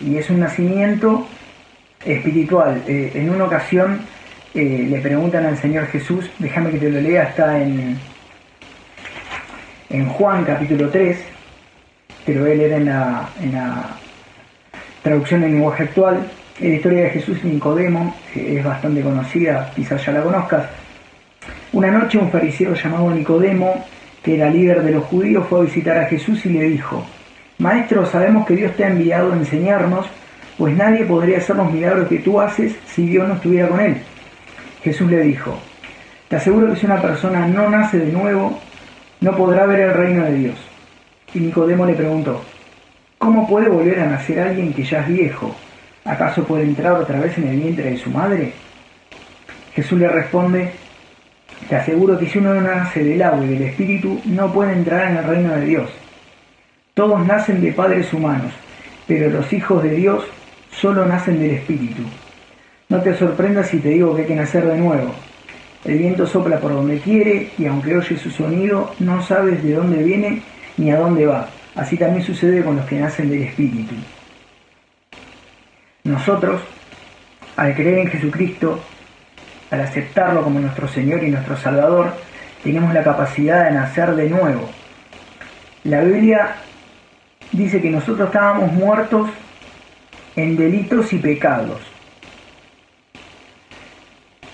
Y 0.00 0.16
es 0.16 0.30
un 0.30 0.40
nacimiento 0.40 1.26
espiritual. 2.04 2.82
Eh, 2.86 3.12
en 3.14 3.30
una 3.30 3.44
ocasión 3.44 4.00
eh, 4.54 4.86
le 4.88 4.98
preguntan 5.00 5.46
al 5.46 5.56
Señor 5.58 5.86
Jesús, 5.86 6.30
déjame 6.38 6.70
que 6.70 6.78
te 6.78 6.90
lo 6.90 7.00
lea, 7.00 7.24
está 7.24 7.58
en, 7.62 7.98
en 9.90 10.08
Juan 10.08 10.44
capítulo 10.44 10.88
3, 10.88 11.18
te 12.26 12.34
lo 12.34 12.42
voy 12.42 12.52
a 12.52 12.54
leer 12.54 12.72
en 12.72 12.86
la, 12.86 13.28
traducción 15.02 15.42
en 15.44 15.52
lenguaje 15.52 15.84
actual. 15.84 16.30
La 16.60 16.68
historia 16.68 17.04
de 17.04 17.10
Jesús 17.10 17.42
Nicodemo 17.44 18.14
es 18.34 18.62
bastante 18.62 19.00
conocida, 19.00 19.72
quizás 19.74 20.04
ya 20.04 20.12
la 20.12 20.22
conozcas. 20.22 20.66
Una 21.72 21.90
noche 21.90 22.18
un 22.18 22.30
fariseo 22.30 22.74
llamado 22.74 23.10
Nicodemo 23.10 23.84
que 24.22 24.36
era 24.36 24.50
líder 24.50 24.82
de 24.82 24.92
los 24.92 25.04
judíos, 25.04 25.46
fue 25.48 25.60
a 25.60 25.62
visitar 25.62 25.98
a 25.98 26.06
Jesús 26.06 26.44
y 26.46 26.50
le 26.50 26.62
dijo, 26.64 27.04
Maestro, 27.58 28.06
sabemos 28.06 28.46
que 28.46 28.56
Dios 28.56 28.74
te 28.76 28.84
ha 28.84 28.88
enviado 28.88 29.32
a 29.32 29.36
enseñarnos, 29.36 30.06
pues 30.58 30.76
nadie 30.76 31.04
podría 31.04 31.38
hacer 31.38 31.56
los 31.56 31.72
milagros 31.72 32.08
que 32.08 32.18
tú 32.18 32.40
haces 32.40 32.74
si 32.86 33.06
Dios 33.06 33.28
no 33.28 33.34
estuviera 33.34 33.68
con 33.68 33.80
él. 33.80 33.96
Jesús 34.82 35.10
le 35.10 35.20
dijo, 35.20 35.58
te 36.28 36.36
aseguro 36.36 36.72
que 36.72 36.80
si 36.80 36.86
una 36.86 37.00
persona 37.00 37.46
no 37.46 37.68
nace 37.68 37.98
de 37.98 38.12
nuevo, 38.12 38.58
no 39.20 39.36
podrá 39.36 39.66
ver 39.66 39.80
el 39.80 39.94
reino 39.94 40.24
de 40.24 40.34
Dios. 40.34 40.56
Y 41.34 41.40
Nicodemo 41.40 41.86
le 41.86 41.94
preguntó, 41.94 42.42
¿cómo 43.18 43.46
puede 43.46 43.68
volver 43.68 44.00
a 44.00 44.06
nacer 44.06 44.40
alguien 44.40 44.72
que 44.72 44.84
ya 44.84 45.00
es 45.00 45.08
viejo? 45.08 45.54
¿Acaso 46.04 46.44
puede 46.44 46.64
entrar 46.64 46.92
otra 46.94 47.20
vez 47.20 47.38
en 47.38 47.48
el 47.48 47.60
vientre 47.60 47.90
de 47.90 47.96
su 47.96 48.10
madre? 48.10 48.52
Jesús 49.74 49.98
le 49.98 50.08
responde, 50.08 50.72
te 51.68 51.76
aseguro 51.76 52.18
que 52.18 52.28
si 52.28 52.38
uno 52.38 52.54
no 52.54 52.60
nace 52.60 53.02
del 53.02 53.22
agua 53.22 53.44
y 53.44 53.48
del 53.48 53.62
espíritu, 53.62 54.20
no 54.24 54.52
puede 54.52 54.72
entrar 54.72 55.10
en 55.10 55.16
el 55.18 55.24
reino 55.24 55.54
de 55.54 55.64
Dios. 55.64 55.90
Todos 56.94 57.24
nacen 57.26 57.60
de 57.60 57.72
padres 57.72 58.12
humanos, 58.12 58.52
pero 59.06 59.30
los 59.30 59.52
hijos 59.52 59.82
de 59.82 59.90
Dios 59.90 60.24
solo 60.70 61.06
nacen 61.06 61.38
del 61.38 61.52
espíritu. 61.52 62.02
No 62.88 63.00
te 63.00 63.16
sorprendas 63.16 63.68
si 63.68 63.78
te 63.78 63.88
digo 63.88 64.14
que 64.14 64.22
hay 64.22 64.28
que 64.28 64.36
nacer 64.36 64.66
de 64.66 64.76
nuevo. 64.76 65.14
El 65.84 65.98
viento 65.98 66.26
sopla 66.26 66.60
por 66.60 66.72
donde 66.72 66.98
quiere 67.00 67.50
y 67.58 67.66
aunque 67.66 67.96
oyes 67.96 68.20
su 68.20 68.30
sonido, 68.30 68.94
no 68.98 69.22
sabes 69.22 69.64
de 69.64 69.74
dónde 69.74 70.02
viene 70.02 70.42
ni 70.76 70.90
a 70.90 70.98
dónde 70.98 71.26
va. 71.26 71.48
Así 71.74 71.96
también 71.96 72.24
sucede 72.24 72.62
con 72.62 72.76
los 72.76 72.84
que 72.86 73.00
nacen 73.00 73.30
del 73.30 73.42
Espíritu. 73.42 73.94
Nosotros, 76.04 76.60
al 77.56 77.74
creer 77.74 77.98
en 78.00 78.08
Jesucristo, 78.08 78.78
al 79.72 79.80
aceptarlo 79.80 80.44
como 80.44 80.60
nuestro 80.60 80.86
Señor 80.86 81.24
y 81.24 81.30
nuestro 81.30 81.56
Salvador, 81.56 82.12
tenemos 82.62 82.92
la 82.92 83.02
capacidad 83.02 83.64
de 83.64 83.72
nacer 83.72 84.14
de 84.14 84.28
nuevo. 84.28 84.68
La 85.84 86.02
Biblia 86.02 86.56
dice 87.50 87.80
que 87.80 87.90
nosotros 87.90 88.28
estábamos 88.28 88.70
muertos 88.72 89.30
en 90.36 90.56
delitos 90.56 91.12
y 91.14 91.18
pecados. 91.18 91.80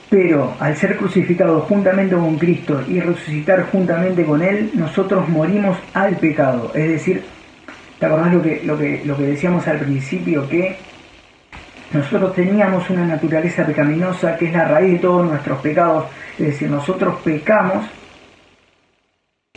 Pero 0.08 0.54
al 0.60 0.76
ser 0.76 0.96
crucificados 0.96 1.64
juntamente 1.64 2.14
con 2.14 2.38
Cristo 2.38 2.82
y 2.88 3.00
resucitar 3.00 3.64
juntamente 3.72 4.24
con 4.24 4.40
Él, 4.40 4.70
nosotros 4.74 5.28
morimos 5.28 5.76
al 5.94 6.16
pecado. 6.16 6.70
Es 6.74 6.88
decir, 6.88 7.24
¿te 7.98 8.06
acordás 8.06 8.32
lo 8.32 8.40
que, 8.40 8.62
lo 8.64 8.78
que, 8.78 9.02
lo 9.04 9.16
que 9.16 9.24
decíamos 9.24 9.66
al 9.66 9.80
principio? 9.80 10.48
Que 10.48 10.78
nosotros 11.92 12.34
teníamos 12.34 12.88
una 12.90 13.06
naturaleza 13.06 13.64
pecaminosa 13.64 14.36
que 14.36 14.46
es 14.46 14.52
la 14.52 14.64
raíz 14.66 14.94
de 14.94 14.98
todos 14.98 15.26
nuestros 15.26 15.58
pecados, 15.60 16.04
es 16.38 16.46
decir, 16.46 16.70
nosotros 16.70 17.16
pecamos 17.24 17.86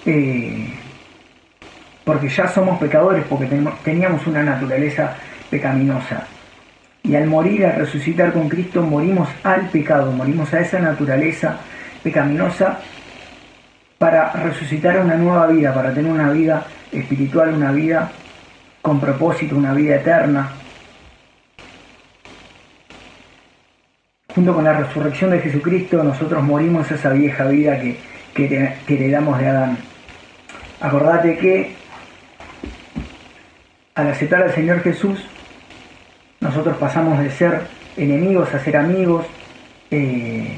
eh, 0.06 0.74
porque 2.04 2.30
ya 2.30 2.48
somos 2.48 2.80
pecadores, 2.80 3.24
porque 3.30 3.48
teníamos 3.84 4.26
una 4.26 4.44
naturaleza 4.44 5.16
pecaminosa. 5.50 6.26
Y 7.04 7.16
al 7.16 7.28
morir, 7.28 7.66
al 7.66 7.76
resucitar 7.76 8.32
con 8.34 8.50
Cristo, 8.50 8.82
morimos 8.82 9.30
al 9.44 9.68
pecado, 9.70 10.12
morimos 10.12 10.54
a 10.54 10.60
esa 10.60 10.80
naturaleza 10.80 11.58
pecaminosa 12.04 12.80
para 13.98 14.32
resucitar 14.32 14.98
a 14.98 15.02
una 15.02 15.16
nueva 15.16 15.48
vida, 15.48 15.74
para 15.74 15.94
tener 15.94 16.12
una 16.12 16.32
vida 16.32 16.66
espiritual, 16.92 17.54
una 17.54 17.72
vida 17.72 18.10
con 18.82 19.00
propósito, 19.00 19.56
una 19.56 19.74
vida 19.74 19.98
eterna, 19.98 20.50
con 24.46 24.64
la 24.64 24.74
resurrección 24.74 25.30
de 25.32 25.40
Jesucristo, 25.40 26.04
nosotros 26.04 26.44
morimos 26.44 26.90
esa 26.92 27.12
vieja 27.12 27.46
vida 27.46 27.80
que, 27.80 27.98
que, 28.34 28.76
heredamos 28.88 29.38
de 29.40 29.48
Adán. 29.48 29.78
Acordate 30.80 31.38
que 31.38 31.76
al 33.94 34.08
aceptar 34.08 34.42
al 34.42 34.54
Señor 34.54 34.82
Jesús, 34.82 35.24
nosotros 36.40 36.76
pasamos 36.78 37.20
de 37.20 37.30
ser 37.30 37.62
enemigos 37.98 38.52
a 38.54 38.60
ser 38.60 38.78
amigos, 38.78 39.26
eh, 39.92 40.58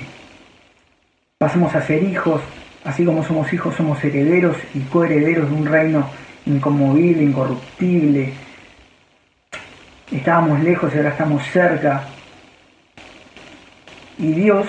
pasamos 1.38 1.76
a 1.76 1.82
ser 1.82 2.04
hijos, 2.04 2.42
así 2.86 3.04
como 3.04 3.24
somos 3.24 3.52
hijos, 3.52 3.76
somos 3.76 4.02
herederos 4.04 4.56
y 4.74 4.80
coherederos 4.82 5.50
de 5.50 5.56
un 5.56 5.66
reino 5.66 6.10
inconmovible, 6.46 7.24
incorruptible. 7.24 8.34
Estábamos 10.10 10.64
lejos 10.64 10.94
y 10.94 10.98
ahora 10.98 11.10
estamos 11.10 11.44
cerca. 11.48 12.13
Y 14.18 14.32
Dios 14.34 14.68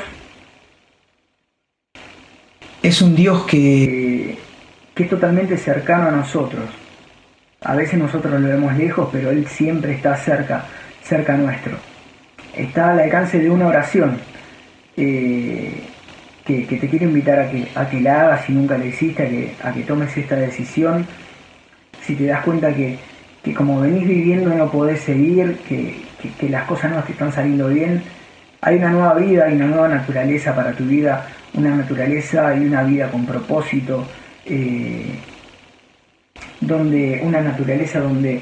es 2.83 3.03
un 3.03 3.15
Dios 3.15 3.45
que, 3.45 4.39
que 4.95 5.03
es 5.03 5.09
totalmente 5.11 5.57
cercano 5.57 6.09
a 6.09 6.11
nosotros. 6.11 6.65
A 7.63 7.75
veces 7.75 7.99
nosotros 7.99 8.41
lo 8.41 8.47
vemos 8.47 8.77
lejos, 8.77 9.09
pero 9.11 9.31
Él 9.31 9.47
siempre 9.47 9.95
está 9.95 10.17
cerca, 10.17 10.67
cerca 11.03 11.37
nuestro. 11.37 11.79
Está 12.55 12.93
al 12.93 13.01
alcance 13.01 13.39
de 13.39 13.51
una 13.51 13.67
oración 13.67 14.19
eh, 14.97 15.83
que, 16.45 16.63
te 16.65 16.89
quiero 16.89 17.07
invitar 17.07 17.39
a 17.39 17.51
que, 17.51 17.69
a 17.75 17.89
que 17.89 18.01
la 18.01 18.21
hagas 18.21 18.45
si 18.45 18.53
nunca 18.53 18.77
la 18.77 18.85
hiciste, 18.85 19.23
a 19.23 19.29
que, 19.29 19.55
a 19.63 19.73
que 19.73 19.83
tomes 19.83 20.17
esta 20.17 20.37
decisión. 20.37 21.07
Si 22.03 22.15
te 22.15 22.27
das 22.27 22.45
cuenta 22.45 22.73
que, 22.75 22.99
como 23.55 23.81
venís 23.81 24.07
viviendo 24.07 24.55
no 24.55 24.71
podés 24.71 25.01
seguir, 25.01 25.57
que, 25.69 26.05
las 26.49 26.65
cosas 26.65 26.93
no 26.93 27.03
te 27.03 27.13
están 27.13 27.33
saliendo 27.33 27.69
bien, 27.69 28.03
hay 28.67 28.77
una 28.77 28.89
nueva 28.89 29.15
vida, 29.15 29.45
hay 29.45 29.57
una 29.57 29.67
nueva 29.67 29.89
naturaleza 29.89 30.55
para 30.55 30.73
tu 30.73 30.85
vida, 30.85 31.29
una 31.53 31.77
naturaleza 31.77 32.57
y 32.57 32.65
una 32.65 32.83
vida 32.83 33.11
con 33.11 33.27
propósito, 33.27 34.07
eh, 34.47 35.05
donde 36.63 37.21
una 37.23 37.43
naturaleza 37.43 38.01
donde 38.01 38.41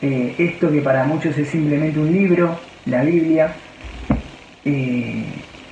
eh, 0.00 0.34
esto 0.38 0.70
que 0.70 0.80
para 0.80 1.02
muchos 1.02 1.36
es 1.36 1.48
simplemente 1.48 1.98
un 1.98 2.12
libro, 2.12 2.56
la 2.86 3.02
Biblia, 3.02 3.52
eh, 4.64 5.24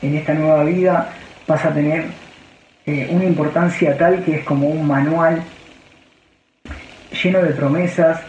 en 0.03 0.17
esta 0.17 0.35
nueva 0.35 0.65
vida 0.65 1.13
pasa 1.47 1.69
a 1.69 1.75
tener 1.75 2.07
una 3.11 3.25
importancia 3.25 3.97
tal 3.97 4.25
que 4.25 4.35
es 4.35 4.45
como 4.45 4.67
un 4.67 4.85
manual 4.85 5.41
lleno 7.23 7.41
de 7.41 7.51
promesas 7.51 8.21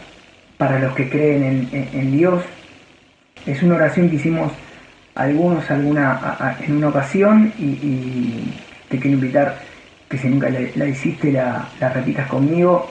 para 0.59 0.77
los 0.77 0.93
que 0.93 1.09
creen 1.09 1.67
en 1.71 2.11
Dios. 2.11 2.43
Es 3.47 3.63
una 3.63 3.75
oración 3.75 4.11
que 4.11 4.17
hicimos 4.17 4.51
algunos 5.15 5.69
alguna, 5.69 6.57
en 6.61 6.77
una 6.77 6.89
ocasión 6.89 7.53
y, 7.59 8.51
te 8.89 8.99
quiero 8.99 9.15
invitar 9.17 9.59
que 10.07 10.17
si 10.17 10.27
nunca 10.27 10.49
la, 10.49 10.85
hiciste 10.85 11.31
la, 11.31 11.67
la, 11.79 11.89
repitas 11.89 12.27
conmigo. 12.27 12.87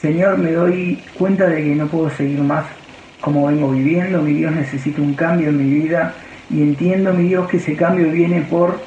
Señor, 0.00 0.38
me 0.38 0.52
doy 0.52 0.98
cuenta 1.18 1.46
de 1.46 1.62
que 1.62 1.74
no 1.74 1.86
puedo 1.88 2.08
seguir 2.10 2.40
más 2.40 2.64
como 3.20 3.46
vengo 3.46 3.70
viviendo, 3.70 4.22
mi 4.22 4.34
Dios 4.34 4.52
necesita 4.52 5.00
un 5.00 5.14
cambio 5.14 5.48
en 5.48 5.58
mi 5.58 5.82
vida 5.82 6.14
y 6.50 6.62
entiendo, 6.62 7.12
mi 7.12 7.28
Dios, 7.28 7.48
que 7.48 7.56
ese 7.56 7.74
cambio 7.74 8.10
viene 8.10 8.42
por 8.42 8.80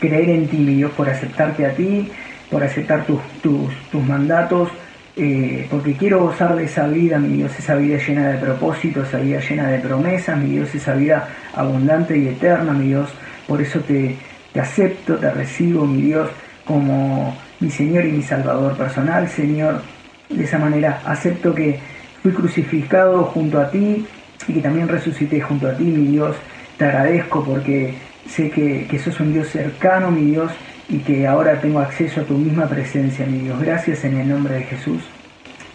creer 0.00 0.30
en 0.30 0.48
ti, 0.48 0.58
mi 0.58 0.74
Dios, 0.74 0.92
por 0.92 1.08
aceptarte 1.08 1.66
a 1.66 1.74
ti, 1.74 2.10
por 2.50 2.62
aceptar 2.62 3.06
tus, 3.06 3.20
tus, 3.42 3.70
tus 3.90 4.02
mandatos, 4.02 4.68
eh, 5.16 5.66
porque 5.70 5.94
quiero 5.94 6.20
gozar 6.20 6.56
de 6.56 6.64
esa 6.64 6.86
vida, 6.86 7.18
mi 7.18 7.36
Dios, 7.38 7.52
esa 7.58 7.74
vida 7.74 7.98
llena 7.98 8.28
de 8.28 8.38
propósitos, 8.38 9.08
esa 9.08 9.18
vida 9.18 9.40
llena 9.40 9.68
de 9.68 9.78
promesas, 9.78 10.38
mi 10.38 10.50
Dios, 10.50 10.74
esa 10.74 10.94
vida 10.94 11.28
abundante 11.54 12.16
y 12.16 12.28
eterna, 12.28 12.72
mi 12.72 12.88
Dios. 12.88 13.10
Por 13.46 13.60
eso 13.60 13.80
te, 13.80 14.16
te 14.52 14.60
acepto, 14.60 15.16
te 15.16 15.30
recibo, 15.30 15.86
mi 15.86 16.02
Dios, 16.02 16.30
como 16.64 17.36
mi 17.58 17.70
Señor 17.70 18.06
y 18.06 18.12
mi 18.12 18.22
Salvador 18.22 18.76
personal, 18.76 19.28
Señor. 19.28 19.82
De 20.28 20.44
esa 20.44 20.58
manera 20.58 21.02
acepto 21.04 21.54
que 21.54 21.80
fui 22.22 22.32
crucificado 22.32 23.24
junto 23.24 23.60
a 23.60 23.70
ti 23.70 24.06
y 24.46 24.52
que 24.52 24.60
también 24.60 24.88
resucité 24.88 25.40
junto 25.40 25.68
a 25.68 25.76
ti, 25.76 25.84
mi 25.84 26.06
Dios. 26.12 26.36
Te 26.78 26.84
agradezco 26.84 27.44
porque 27.44 27.94
sé 28.28 28.50
que, 28.50 28.86
que 28.88 28.98
sos 28.98 29.18
un 29.20 29.32
Dios 29.32 29.48
cercano, 29.48 30.10
mi 30.10 30.30
Dios, 30.30 30.52
y 30.90 30.98
que 30.98 31.26
ahora 31.26 31.60
tengo 31.60 31.78
acceso 31.78 32.20
a 32.20 32.24
tu 32.24 32.34
misma 32.34 32.66
presencia, 32.66 33.24
mi 33.24 33.38
Dios. 33.38 33.60
Gracias 33.60 34.04
en 34.04 34.18
el 34.18 34.28
nombre 34.28 34.54
de 34.54 34.62
Jesús. 34.64 35.02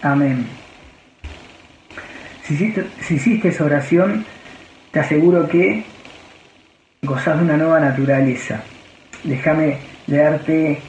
Amén. 0.02 0.46
Si 2.44 2.54
hiciste, 2.54 3.48
esa 3.48 3.64
oración, 3.64 4.26
te 4.92 5.00
aseguro 5.00 5.48
que 5.48 5.84
gozás 7.02 7.38
de 7.38 7.46
una 7.46 7.58
nueva 7.58 7.80
naturaleza. 7.80 8.62
Déjame 9.24 9.78
leerte 10.06 10.80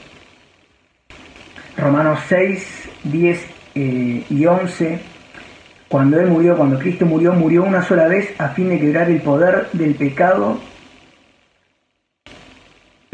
Romanos 1.78 2.18
6, 2.28 2.88
10 3.04 3.46
eh, 3.76 4.24
y 4.28 4.44
11. 4.46 4.98
Cuando 5.88 6.20
Él 6.20 6.26
murió, 6.26 6.56
cuando 6.56 6.78
Cristo 6.78 7.06
murió, 7.06 7.32
murió 7.32 7.62
una 7.62 7.82
sola 7.82 8.08
vez 8.08 8.34
a 8.38 8.48
fin 8.48 8.68
de 8.68 8.80
quebrar 8.80 9.08
el 9.08 9.20
poder 9.20 9.68
del 9.72 9.94
pecado 9.94 10.58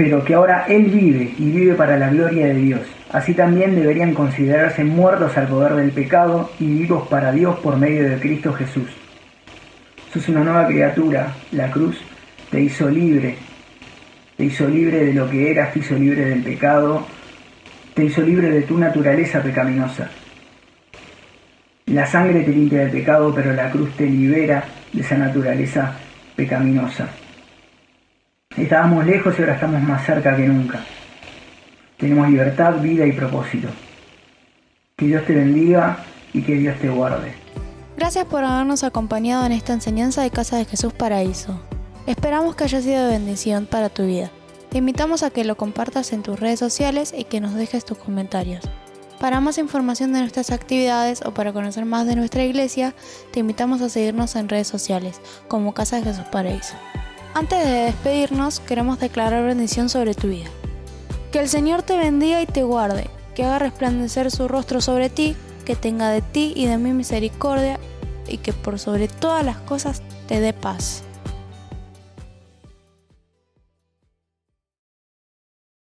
pero 0.03 0.25
que 0.25 0.35
ahora 0.35 0.65
Él 0.67 0.87
vive 0.87 1.33
y 1.39 1.53
vive 1.53 1.75
para 1.75 1.97
la 1.97 2.11
gloria 2.11 2.49
de 2.49 2.55
Dios. 2.55 2.81
Así 3.13 3.35
también 3.35 3.77
deberían 3.77 4.15
considerarse 4.15 4.83
muertos 4.83 5.39
al 5.39 5.47
poder 5.47 5.77
del 5.77 5.93
pecado 5.93 6.51
y 6.59 6.67
vivos 6.67 7.07
para 7.07 7.31
Dios 7.31 7.57
por 7.61 7.77
medio 7.77 8.11
de 8.11 8.17
Cristo 8.17 8.53
Jesús. 8.53 8.89
Sos 10.13 10.29
una 10.29 10.43
nueva 10.43 10.67
criatura, 10.67 11.33
la 11.53 11.71
cruz 11.71 12.01
te 12.51 12.61
hizo 12.61 12.91
libre, 12.91 13.37
te 14.37 14.47
hizo 14.47 14.67
libre 14.67 15.05
de 15.05 15.15
lo 15.15 15.31
que 15.31 15.53
eras, 15.53 15.73
te 15.73 15.79
hizo 15.79 15.95
libre 15.95 16.25
del 16.25 16.43
pecado, 16.43 17.07
te 17.95 18.05
hizo 18.05 18.23
libre 18.23 18.51
de 18.51 18.63
tu 18.63 18.77
naturaleza 18.79 19.41
pecaminosa. 19.41 20.11
La 21.87 22.07
sangre 22.07 22.41
te 22.41 22.51
limpia 22.51 22.81
del 22.81 22.91
pecado, 22.91 23.33
pero 23.33 23.53
la 23.53 23.71
cruz 23.71 23.93
te 23.97 24.07
libera 24.07 24.65
de 24.93 25.01
esa 25.01 25.17
naturaleza 25.17 25.95
pecaminosa. 26.35 27.09
Estábamos 28.57 29.07
lejos 29.07 29.35
y 29.39 29.43
ahora 29.43 29.55
estamos 29.55 29.83
más 29.83 30.05
cerca 30.05 30.37
que 30.37 30.47
nunca. 30.47 30.81
Tenemos 31.97 32.29
libertad, 32.29 32.75
vida 32.81 33.07
y 33.07 33.13
propósito. 33.13 33.69
Que 34.97 35.07
Dios 35.07 35.25
te 35.25 35.35
bendiga 35.35 35.99
y 36.33 36.43
que 36.43 36.55
Dios 36.55 36.79
te 36.79 36.89
guarde. 36.89 37.33
Gracias 37.97 38.25
por 38.27 38.45
habernos 38.45 38.85
acompañado 38.85 39.47
en 39.47 39.53
esta 39.53 39.73
enseñanza 39.73 40.23
de 40.23 40.31
Casa 40.31 40.57
de 40.57 40.65
Jesús 40.65 40.93
Paraíso. 40.93 41.61
Esperamos 42.07 42.57
que 42.57 42.65
haya 42.65 42.83
sido 42.83 43.05
de 43.05 43.13
bendición 43.13 43.67
para 43.67 43.89
tu 43.89 44.05
vida. 44.05 44.31
Te 44.71 44.79
invitamos 44.79 45.23
a 45.23 45.31
que 45.31 45.45
lo 45.45 45.57
compartas 45.57 46.13
en 46.13 46.23
tus 46.23 46.41
redes 46.41 46.59
sociales 46.59 47.15
y 47.17 47.25
que 47.25 47.41
nos 47.41 47.55
dejes 47.55 47.85
tus 47.85 47.99
comentarios. 47.99 48.69
Para 49.21 49.41
más 49.41 49.59
información 49.59 50.13
de 50.13 50.21
nuestras 50.21 50.51
actividades 50.51 51.23
o 51.25 51.33
para 51.33 51.53
conocer 51.53 51.85
más 51.85 52.07
de 52.07 52.17
nuestra 52.17 52.43
iglesia, 52.43 52.93
te 53.31 53.41
invitamos 53.41 53.81
a 53.81 53.89
seguirnos 53.89 54.35
en 54.35 54.49
redes 54.49 54.67
sociales 54.67 55.21
como 55.47 55.75
Casa 55.75 55.97
de 55.97 56.03
Jesús 56.03 56.25
Paraíso. 56.33 56.75
Antes 57.35 57.65
de 57.65 57.85
despedirnos, 57.85 58.61
queremos 58.61 59.01
declarar 59.01 59.45
bendición 59.45 59.89
sobre 59.89 60.15
tu 60.15 60.29
vida. 60.29 60.51
Que 61.33 61.41
el 61.41 61.49
Señor 61.49 61.83
te 61.83 61.97
bendiga 61.97 62.43
y 62.43 62.47
te 62.47 62.63
guarde, 62.63 63.09
que 63.35 63.45
haga 63.45 63.59
resplandecer 63.59 64.31
su 64.31 64.49
rostro 64.49 64.83
sobre 64.83 65.09
ti, 65.09 65.35
que 65.65 65.75
tenga 65.75 66.11
de 66.11 66.21
ti 66.21 66.53
y 66.55 66.67
de 66.67 66.77
mí 66.77 66.93
misericordia 66.93 67.81
y 68.29 68.37
que 68.37 68.53
por 68.53 68.79
sobre 68.79 69.09
todas 69.09 69.45
las 69.47 69.57
cosas 69.57 70.03
te 70.29 70.41
dé 70.41 70.53
paz. 70.53 71.05